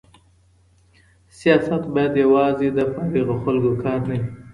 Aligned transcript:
سياست 1.39 1.83
بايد 1.93 2.13
يوازي 2.23 2.67
د 2.77 2.79
فارغو 2.93 3.35
خلګو 3.43 3.71
کار 3.83 3.99
نه 4.09 4.15
وي. 4.19 4.27